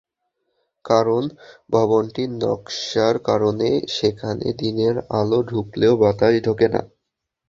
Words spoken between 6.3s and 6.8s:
ঢোকে